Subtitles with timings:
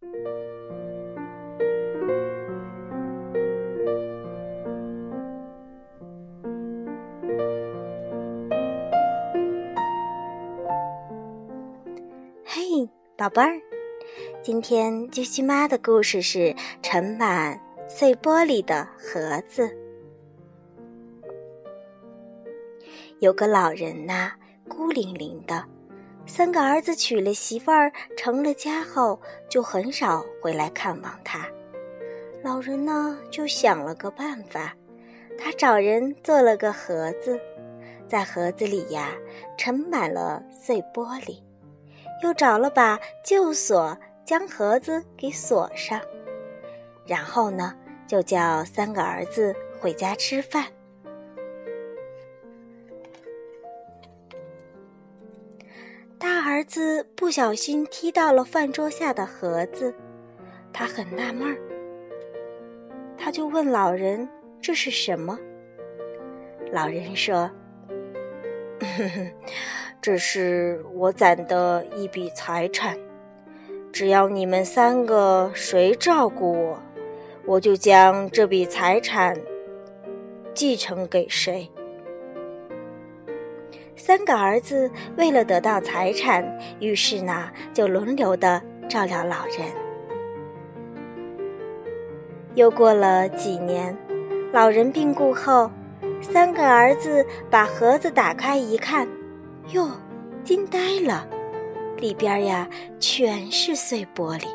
[0.00, 0.08] 嘿，
[13.16, 13.60] 宝贝儿，
[14.40, 19.76] 今天啾啾妈的故事是盛满碎玻璃的盒子。
[23.18, 24.30] 有个老人呐，
[24.68, 25.64] 孤零零的，
[26.28, 29.18] 三个儿子娶了媳妇儿，成了家后，
[29.48, 31.48] 就很少回来看望他。
[32.44, 34.76] 老人呢，就想了个办法，
[35.36, 37.40] 他找人做了个盒子，
[38.06, 39.10] 在盒子里呀，
[39.56, 41.42] 盛满了碎玻璃。
[42.22, 46.00] 又找了把旧锁，将盒子给锁上。
[47.06, 47.74] 然后呢，
[48.06, 50.66] 就叫三个儿子回家吃饭。
[56.68, 59.94] 子不小心踢到了饭桌下的盒子，
[60.70, 61.56] 他很纳闷儿，
[63.16, 64.28] 他就问老人
[64.60, 65.38] ：“这是什么？”
[66.70, 67.50] 老人说：“。
[70.02, 72.98] ”这是我攒的一笔财产，
[73.90, 76.82] 只要你们三个谁照顾我，
[77.46, 79.36] 我就将这笔财产
[80.54, 81.68] 继承给谁。
[83.96, 86.44] 三个儿子为了得到财产，
[86.80, 89.66] 于是呢就轮流的照料老人。
[92.54, 93.96] 又过了几年，
[94.52, 95.70] 老人病故后，
[96.20, 99.06] 三个儿子把盒子打开一看。
[99.72, 99.90] 哟，
[100.42, 101.26] 惊呆了！
[101.98, 102.68] 里边呀
[102.98, 104.46] 全是碎玻璃。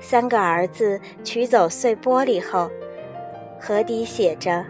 [0.00, 2.70] 三个儿子取走碎玻璃后，
[3.60, 4.64] 盒底写着：“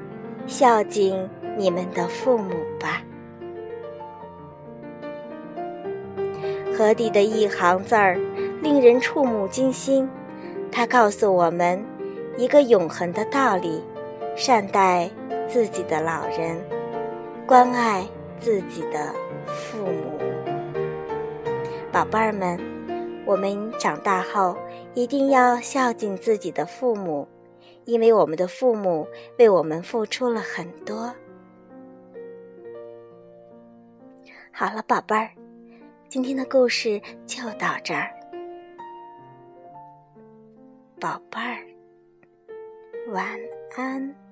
[0.47, 3.03] 孝敬你们的父母吧。”
[6.77, 8.19] 盒底的一行字儿
[8.61, 10.09] 令人触目惊心，
[10.73, 11.85] 它告诉我们。
[12.37, 13.81] 一个永恒的道理：
[14.35, 15.09] 善待
[15.47, 16.61] 自己的老人，
[17.47, 18.05] 关爱
[18.41, 19.15] 自己的
[19.47, 20.19] 父母。
[21.93, 22.59] 宝贝儿们，
[23.27, 24.57] 我们长大后
[24.95, 27.27] 一定要孝敬自己的父母，
[27.85, 29.07] 因为我们的父母
[29.39, 31.15] 为我们付出了很多。
[34.53, 35.31] 好了，宝贝儿，
[36.09, 38.11] 今天的故事就到这儿，
[41.01, 41.67] 宝贝儿。
[43.13, 43.27] 晚
[43.77, 44.24] 安。